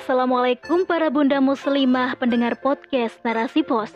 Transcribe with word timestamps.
Assalamualaikum 0.00 0.88
para 0.88 1.12
bunda 1.12 1.44
muslimah 1.44 2.16
pendengar 2.16 2.56
podcast 2.64 3.20
Narasi 3.20 3.60
Pos. 3.60 3.92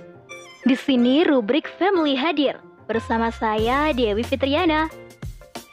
Di 0.68 0.76
sini 0.76 1.24
rubrik 1.24 1.64
Family 1.80 2.12
hadir 2.12 2.60
bersama 2.84 3.32
saya 3.32 3.88
Dewi 3.88 4.20
Fitriana. 4.20 4.92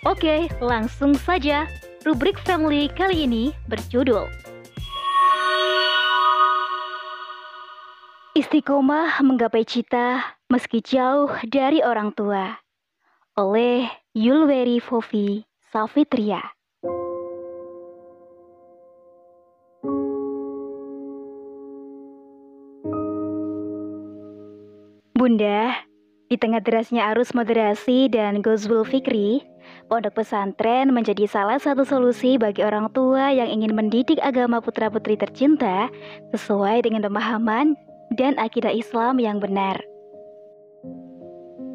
Oke, 0.07 0.47
langsung 0.63 1.20
saja. 1.20 1.67
Rubrik 2.07 2.39
Family 2.47 2.88
kali 2.88 3.28
ini 3.28 3.52
berjudul 3.67 4.31
Istiqomah 8.32 9.20
menggapai 9.28 9.68
cita 9.68 10.40
meski 10.48 10.79
jauh 10.79 11.28
dari 11.44 11.84
orang 11.84 12.16
tua 12.16 12.56
oleh 13.36 13.84
Yulweri 14.16 14.79
Fofi 14.79 15.44
Safitria. 15.76 16.60
Bunda, 25.21 25.77
di 26.34 26.35
tengah 26.41 26.66
derasnya 26.66 27.13
arus 27.13 27.38
moderasi 27.38 28.09
dan 28.09 28.41
Gozbul 28.41 28.81
Fikri, 28.81 29.45
pondok 29.85 30.17
pesantren 30.17 30.89
menjadi 30.89 31.30
salah 31.30 31.61
satu 31.61 31.85
solusi 31.85 32.41
bagi 32.41 32.66
orang 32.66 32.89
tua 32.89 33.30
yang 33.30 33.45
ingin 33.45 33.77
mendidik 33.77 34.17
agama 34.25 34.57
putra-putri 34.66 35.13
tercinta 35.13 35.94
sesuai 36.34 36.89
dengan 36.89 37.05
pemahaman 37.05 37.77
dan 38.17 38.34
akidah 38.41 38.73
Islam 38.73 39.21
yang 39.21 39.38
benar. 39.38 39.77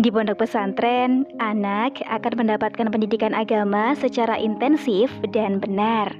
Di 0.03 0.11
pondok 0.11 0.43
pesantren, 0.43 1.23
anak 1.39 2.03
akan 2.03 2.43
mendapatkan 2.43 2.91
pendidikan 2.91 3.31
agama 3.31 3.95
secara 3.95 4.35
intensif 4.43 5.07
dan 5.31 5.63
benar. 5.63 6.11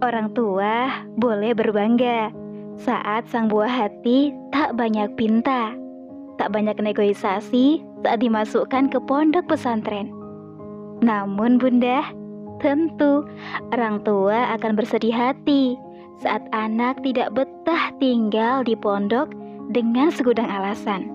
Orang 0.00 0.32
tua 0.32 1.04
boleh 1.20 1.52
berbangga 1.52 2.32
saat 2.80 3.28
sang 3.28 3.52
buah 3.52 3.68
hati 3.68 4.32
tak 4.64 4.80
banyak 4.80 5.12
pinta, 5.20 5.76
tak 6.40 6.56
banyak 6.56 6.80
negosiasi 6.80 7.84
saat 8.00 8.24
dimasukkan 8.24 8.88
ke 8.88 8.96
pondok 9.04 9.44
pesantren. 9.44 10.08
Namun 11.04 11.60
bunda, 11.60 12.00
tentu 12.64 13.28
orang 13.76 14.00
tua 14.08 14.56
akan 14.56 14.72
bersedih 14.72 15.12
hati 15.12 15.76
saat 16.24 16.40
anak 16.56 16.96
tidak 17.04 17.36
betah 17.36 17.92
tinggal 18.00 18.64
di 18.64 18.72
pondok 18.72 19.28
dengan 19.68 20.08
segudang 20.08 20.48
alasan. 20.48 21.12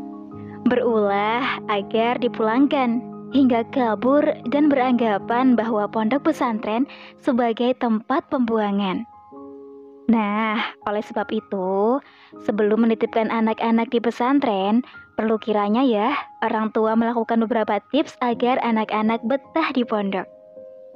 Berulah 0.70 1.58
agar 1.74 2.22
dipulangkan 2.22 3.02
hingga 3.34 3.66
kabur 3.74 4.22
dan 4.54 4.70
beranggapan 4.70 5.58
bahwa 5.58 5.90
pondok 5.90 6.30
pesantren 6.30 6.86
sebagai 7.18 7.74
tempat 7.82 8.22
pembuangan. 8.30 9.09
Nah, 10.10 10.58
oleh 10.90 11.06
sebab 11.06 11.30
itu, 11.30 12.02
sebelum 12.42 12.82
menitipkan 12.82 13.30
anak-anak 13.30 13.94
di 13.94 14.02
pesantren, 14.02 14.82
perlu 15.14 15.38
kiranya 15.38 15.86
ya 15.86 16.18
orang 16.42 16.74
tua 16.74 16.98
melakukan 16.98 17.46
beberapa 17.46 17.78
tips 17.94 18.18
agar 18.26 18.58
anak-anak 18.66 19.22
betah 19.30 19.70
di 19.70 19.86
pondok. 19.86 20.26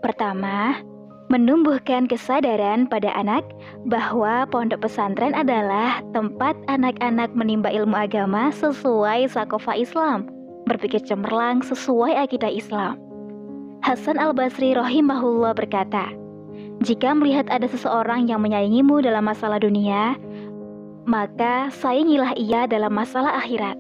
Pertama, 0.02 0.82
menumbuhkan 1.30 2.10
kesadaran 2.10 2.90
pada 2.90 3.14
anak 3.14 3.46
bahwa 3.86 4.50
pondok 4.50 4.82
pesantren 4.90 5.38
adalah 5.38 6.02
tempat 6.18 6.58
anak-anak 6.66 7.30
menimba 7.38 7.70
ilmu 7.70 7.94
agama 7.94 8.50
sesuai 8.50 9.30
sakofa 9.30 9.78
Islam, 9.78 10.26
berpikir 10.66 11.06
cemerlang 11.06 11.62
sesuai 11.62 12.18
akidah 12.18 12.50
Islam. 12.50 12.98
Hasan 13.86 14.18
al-Basri 14.18 14.74
rahimahullah 14.74 15.54
berkata, 15.54 16.23
jika 16.84 17.16
melihat 17.16 17.48
ada 17.48 17.66
seseorang 17.66 18.28
yang 18.28 18.44
menyayangimu 18.44 19.00
dalam 19.00 19.24
masalah 19.24 19.58
dunia, 19.58 20.20
maka 21.08 21.72
sayangilah 21.72 22.36
ia 22.36 22.68
dalam 22.68 22.92
masalah 22.92 23.40
akhirat. 23.40 23.80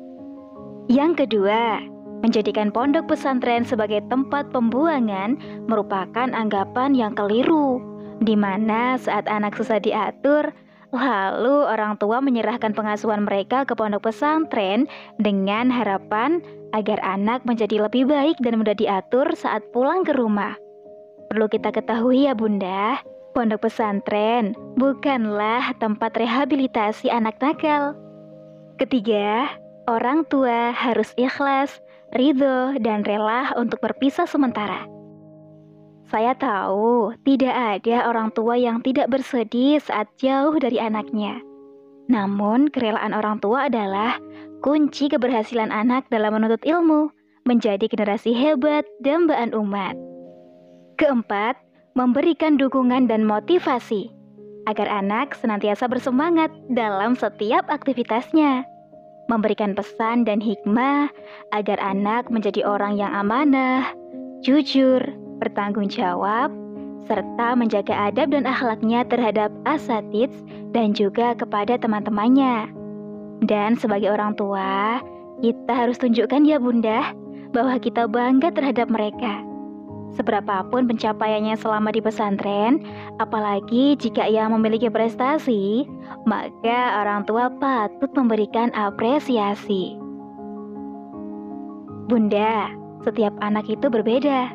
Yang 0.88 1.28
kedua, 1.28 1.84
menjadikan 2.24 2.72
pondok 2.72 3.12
pesantren 3.12 3.68
sebagai 3.68 4.00
tempat 4.08 4.52
pembuangan 4.56 5.36
merupakan 5.68 6.32
anggapan 6.32 6.96
yang 6.96 7.12
keliru, 7.16 7.84
di 8.24 8.40
mana 8.40 8.96
saat 8.96 9.28
anak 9.28 9.60
susah 9.60 9.84
diatur, 9.84 10.56
lalu 10.96 11.68
orang 11.68 12.00
tua 12.00 12.24
menyerahkan 12.24 12.72
pengasuhan 12.72 13.28
mereka 13.28 13.68
ke 13.68 13.76
pondok 13.76 14.08
pesantren 14.08 14.88
dengan 15.20 15.68
harapan 15.68 16.40
agar 16.72 17.04
anak 17.04 17.44
menjadi 17.44 17.84
lebih 17.84 18.08
baik 18.08 18.40
dan 18.40 18.64
mudah 18.64 18.76
diatur 18.80 19.28
saat 19.36 19.62
pulang 19.76 20.08
ke 20.08 20.16
rumah. 20.16 20.63
Perlu 21.34 21.50
kita 21.50 21.74
ketahui 21.74 22.30
ya 22.30 22.38
bunda, 22.38 23.02
pondok 23.34 23.66
pesantren 23.66 24.54
bukanlah 24.78 25.74
tempat 25.82 26.14
rehabilitasi 26.14 27.10
anak 27.10 27.42
nakal. 27.42 27.98
Ketiga, 28.78 29.50
orang 29.90 30.30
tua 30.30 30.70
harus 30.70 31.10
ikhlas, 31.18 31.82
ridho, 32.14 32.78
dan 32.78 33.02
rela 33.02 33.50
untuk 33.58 33.82
berpisah 33.82 34.30
sementara. 34.30 34.86
Saya 36.14 36.38
tahu 36.38 37.18
tidak 37.26 37.82
ada 37.82 38.14
orang 38.14 38.30
tua 38.38 38.54
yang 38.54 38.86
tidak 38.86 39.10
bersedih 39.10 39.82
saat 39.82 40.06
jauh 40.22 40.54
dari 40.62 40.78
anaknya. 40.78 41.42
Namun, 42.14 42.70
kerelaan 42.70 43.10
orang 43.10 43.42
tua 43.42 43.74
adalah 43.74 44.22
kunci 44.62 45.10
keberhasilan 45.10 45.74
anak 45.74 46.06
dalam 46.14 46.38
menuntut 46.38 46.62
ilmu, 46.62 47.10
menjadi 47.50 47.90
generasi 47.90 48.38
hebat 48.38 48.86
dambaan 49.02 49.58
umat. 49.58 50.13
Keempat, 50.94 51.58
memberikan 51.98 52.54
dukungan 52.54 53.10
dan 53.10 53.26
motivasi 53.26 54.14
agar 54.70 54.86
anak 54.86 55.34
senantiasa 55.34 55.90
bersemangat 55.90 56.54
dalam 56.70 57.18
setiap 57.18 57.66
aktivitasnya. 57.66 58.62
Memberikan 59.26 59.74
pesan 59.74 60.22
dan 60.22 60.38
hikmah 60.38 61.10
agar 61.50 61.82
anak 61.82 62.30
menjadi 62.30 62.62
orang 62.62 63.02
yang 63.02 63.10
amanah, 63.10 63.90
jujur, 64.46 65.02
bertanggung 65.42 65.90
jawab, 65.90 66.54
serta 67.10 67.58
menjaga 67.58 68.14
adab 68.14 68.30
dan 68.30 68.46
akhlaknya 68.46 69.02
terhadap 69.10 69.50
asatids 69.66 70.36
dan 70.78 70.94
juga 70.94 71.34
kepada 71.34 71.74
teman-temannya. 71.82 72.70
Dan 73.50 73.82
sebagai 73.82 74.14
orang 74.14 74.38
tua, 74.38 75.02
kita 75.42 75.74
harus 75.74 75.98
tunjukkan 75.98 76.46
ya 76.46 76.62
bunda 76.62 77.18
bahwa 77.50 77.82
kita 77.82 78.06
bangga 78.06 78.54
terhadap 78.54 78.94
mereka 78.94 79.53
Seberapapun 80.14 80.86
pencapaiannya 80.86 81.58
selama 81.58 81.90
di 81.90 81.98
pesantren, 81.98 82.86
apalagi 83.18 83.98
jika 83.98 84.30
ia 84.30 84.46
memiliki 84.46 84.86
prestasi, 84.86 85.90
maka 86.30 87.02
orang 87.02 87.26
tua 87.26 87.50
patut 87.58 88.14
memberikan 88.14 88.70
apresiasi. 88.78 89.98
Bunda, 92.06 92.70
setiap 93.02 93.34
anak 93.42 93.66
itu 93.66 93.90
berbeda. 93.90 94.54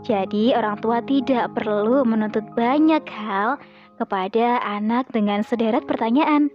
Jadi, 0.00 0.56
orang 0.56 0.80
tua 0.80 1.04
tidak 1.04 1.52
perlu 1.52 2.06
menuntut 2.06 2.46
banyak 2.56 3.04
hal 3.10 3.60
kepada 4.00 4.64
anak 4.64 5.04
dengan 5.12 5.44
sederet 5.44 5.84
pertanyaan. 5.84 6.48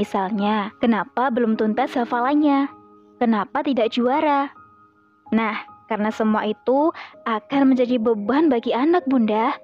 Misalnya, 0.00 0.72
kenapa 0.80 1.28
belum 1.28 1.60
tuntas 1.60 1.92
hafalannya? 1.92 2.68
Kenapa 3.16 3.64
tidak 3.64 3.96
juara? 3.96 4.52
Nah, 5.32 5.75
karena 5.86 6.10
semua 6.10 6.46
itu 6.46 6.90
akan 7.26 7.74
menjadi 7.74 7.98
beban 7.98 8.50
bagi 8.50 8.74
anak 8.74 9.06
bunda. 9.06 9.54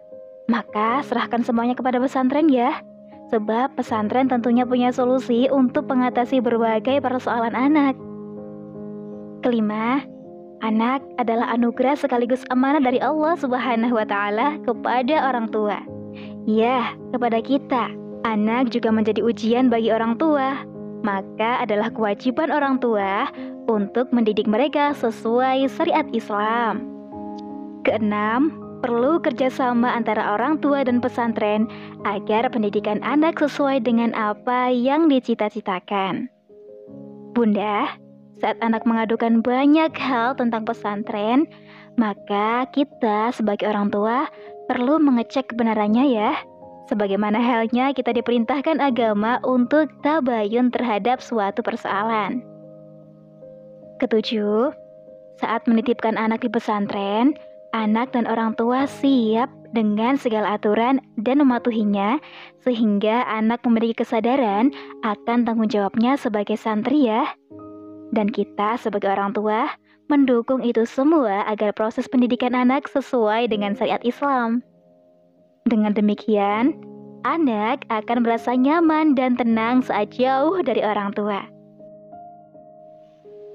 Maka 0.50 1.02
serahkan 1.06 1.46
semuanya 1.46 1.78
kepada 1.78 2.02
pesantren 2.02 2.50
ya. 2.50 2.82
Sebab 3.30 3.78
pesantren 3.78 4.28
tentunya 4.28 4.68
punya 4.68 4.92
solusi 4.92 5.48
untuk 5.48 5.88
mengatasi 5.88 6.42
berbagai 6.44 7.00
persoalan 7.00 7.56
anak. 7.56 7.96
Kelima, 9.40 10.04
anak 10.60 11.00
adalah 11.16 11.50
anugerah 11.56 11.96
sekaligus 11.96 12.44
amanah 12.52 12.84
dari 12.84 13.00
Allah 13.00 13.34
Subhanahu 13.40 13.96
wa 13.96 14.06
taala 14.06 14.60
kepada 14.62 15.32
orang 15.32 15.48
tua. 15.48 15.80
Ya, 16.44 16.92
kepada 17.14 17.40
kita. 17.40 17.88
Anak 18.22 18.70
juga 18.70 18.92
menjadi 18.94 19.24
ujian 19.24 19.72
bagi 19.72 19.90
orang 19.90 20.14
tua. 20.20 20.62
Maka 21.02 21.58
adalah 21.66 21.90
kewajiban 21.90 22.54
orang 22.54 22.78
tua 22.78 23.26
untuk 23.70 24.10
mendidik 24.10 24.46
mereka 24.50 24.94
sesuai 24.96 25.66
syariat 25.70 26.06
Islam. 26.10 26.86
Keenam, 27.82 28.62
perlu 28.82 29.22
kerjasama 29.22 29.94
antara 29.94 30.34
orang 30.34 30.58
tua 30.58 30.82
dan 30.82 30.98
pesantren 30.98 31.70
agar 32.02 32.50
pendidikan 32.50 32.98
anak 33.06 33.38
sesuai 33.38 33.82
dengan 33.82 34.10
apa 34.18 34.70
yang 34.70 35.06
dicita-citakan. 35.06 36.26
Bunda, 37.32 37.96
saat 38.42 38.58
anak 38.58 38.82
mengadukan 38.84 39.40
banyak 39.40 39.94
hal 39.96 40.34
tentang 40.34 40.66
pesantren, 40.66 41.46
maka 41.94 42.66
kita 42.74 43.30
sebagai 43.30 43.70
orang 43.70 43.88
tua 43.88 44.26
perlu 44.66 44.98
mengecek 44.98 45.54
kebenarannya 45.54 46.06
ya. 46.10 46.32
Sebagaimana 46.90 47.38
halnya 47.40 47.94
kita 47.94 48.12
diperintahkan 48.12 48.82
agama 48.82 49.38
untuk 49.46 49.88
tabayun 50.02 50.68
terhadap 50.74 51.22
suatu 51.22 51.62
persoalan. 51.64 52.51
Ketujuh, 54.02 54.74
saat 55.38 55.62
menitipkan 55.70 56.18
anak 56.18 56.42
di 56.42 56.50
pesantren, 56.50 57.38
anak 57.70 58.10
dan 58.10 58.26
orang 58.26 58.50
tua 58.58 58.90
siap 58.90 59.46
dengan 59.70 60.18
segala 60.18 60.58
aturan 60.58 60.98
dan 61.22 61.38
mematuhinya, 61.38 62.18
sehingga 62.66 63.22
anak 63.30 63.62
memiliki 63.62 64.02
kesadaran 64.02 64.74
akan 65.06 65.46
tanggung 65.46 65.70
jawabnya 65.70 66.18
sebagai 66.18 66.58
santri 66.58 67.06
ya. 67.06 67.30
Dan 68.10 68.26
kita 68.26 68.74
sebagai 68.74 69.06
orang 69.06 69.38
tua 69.38 69.70
mendukung 70.10 70.66
itu 70.66 70.82
semua 70.82 71.46
agar 71.46 71.70
proses 71.70 72.10
pendidikan 72.10 72.58
anak 72.58 72.90
sesuai 72.90 73.54
dengan 73.54 73.78
syariat 73.78 74.02
Islam. 74.02 74.66
Dengan 75.62 75.94
demikian, 75.94 76.74
anak 77.22 77.86
akan 77.86 78.26
merasa 78.26 78.58
nyaman 78.58 79.14
dan 79.14 79.38
tenang 79.38 79.78
saat 79.86 80.10
jauh 80.10 80.58
dari 80.66 80.82
orang 80.82 81.14
tua. 81.14 81.61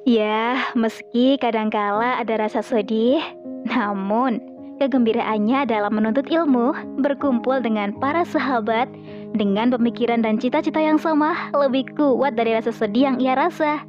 Ya, 0.08 0.72
meski 0.72 1.36
kadangkala 1.36 2.24
ada 2.24 2.40
rasa 2.40 2.64
sedih, 2.64 3.20
namun 3.68 4.40
kegembiraannya 4.80 5.68
dalam 5.68 6.00
menuntut 6.00 6.32
ilmu, 6.32 6.72
berkumpul 7.04 7.60
dengan 7.60 7.92
para 8.00 8.24
sahabat 8.24 8.88
dengan 9.36 9.68
pemikiran 9.76 10.24
dan 10.24 10.40
cita-cita 10.40 10.80
yang 10.80 10.96
sama 10.96 11.52
lebih 11.52 11.92
kuat 12.00 12.40
dari 12.40 12.56
rasa 12.56 12.72
sedih 12.72 13.12
yang 13.12 13.18
ia 13.20 13.36
rasa. 13.36 13.84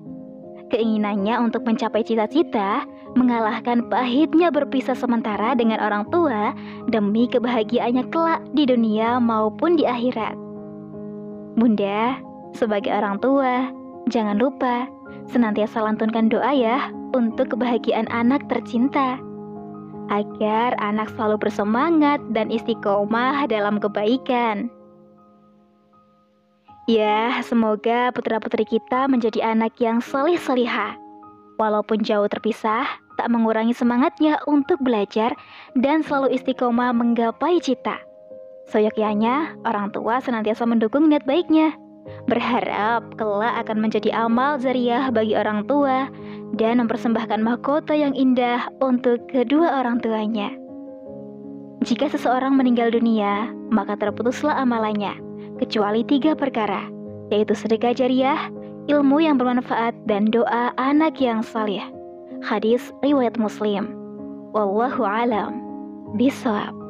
Keinginannya 0.74 1.38
untuk 1.38 1.62
mencapai 1.62 2.02
cita-cita 2.02 2.82
mengalahkan 3.14 3.86
pahitnya 3.86 4.50
berpisah 4.50 4.98
sementara 4.98 5.54
dengan 5.54 5.78
orang 5.78 6.02
tua 6.10 6.50
demi 6.90 7.30
kebahagiaannya 7.30 8.10
kelak 8.10 8.42
di 8.58 8.66
dunia 8.66 9.22
maupun 9.22 9.78
di 9.78 9.86
akhirat. 9.86 10.34
Bunda, 11.54 12.18
sebagai 12.58 12.90
orang 12.90 13.22
tua, 13.22 13.70
jangan 14.10 14.34
lupa 14.34 14.97
senantiasa 15.28 15.84
lantunkan 15.84 16.32
doa 16.32 16.52
ya 16.52 16.90
untuk 17.12 17.56
kebahagiaan 17.56 18.08
anak 18.08 18.44
tercinta. 18.48 19.20
Agar 20.08 20.72
anak 20.80 21.12
selalu 21.12 21.36
bersemangat 21.48 22.20
dan 22.32 22.48
istiqomah 22.48 23.44
dalam 23.44 23.76
kebaikan. 23.76 24.72
Ya, 26.88 27.44
semoga 27.44 28.08
putra-putri 28.16 28.64
kita 28.64 29.04
menjadi 29.12 29.52
anak 29.52 29.76
yang 29.76 30.00
solih 30.00 30.40
soliha. 30.40 30.96
Walaupun 31.60 32.00
jauh 32.00 32.24
terpisah, 32.32 32.88
tak 33.20 33.28
mengurangi 33.28 33.76
semangatnya 33.76 34.40
untuk 34.48 34.80
belajar 34.80 35.36
dan 35.76 36.00
selalu 36.00 36.40
istiqomah 36.40 36.96
menggapai 36.96 37.60
cita. 37.60 38.00
Soyokyanya, 38.72 39.60
orang 39.68 39.92
tua 39.92 40.24
senantiasa 40.24 40.64
mendukung 40.64 41.12
niat 41.12 41.28
baiknya 41.28 41.76
berharap 42.26 43.16
kelak 43.16 43.54
akan 43.66 43.78
menjadi 43.82 44.12
amal 44.12 44.60
zariah 44.60 45.08
bagi 45.08 45.34
orang 45.34 45.64
tua 45.64 46.08
dan 46.56 46.80
mempersembahkan 46.80 47.40
mahkota 47.40 47.92
yang 47.92 48.16
indah 48.16 48.68
untuk 48.80 49.24
kedua 49.28 49.80
orang 49.80 50.00
tuanya. 50.00 50.52
Jika 51.86 52.10
seseorang 52.10 52.58
meninggal 52.58 52.90
dunia, 52.90 53.54
maka 53.70 53.94
terputuslah 53.94 54.58
amalannya, 54.58 55.14
kecuali 55.62 56.02
tiga 56.02 56.34
perkara, 56.34 56.90
yaitu 57.30 57.54
sedekah 57.54 57.94
jariah, 57.94 58.50
ilmu 58.90 59.22
yang 59.22 59.38
bermanfaat, 59.38 59.94
dan 60.10 60.26
doa 60.26 60.74
anak 60.80 61.22
yang 61.22 61.44
salih. 61.44 61.82
Hadis 62.42 62.90
riwayat 63.04 63.38
Muslim. 63.38 63.94
Wallahu 64.56 65.06
alam. 65.06 65.60
Bisawab. 66.16 66.87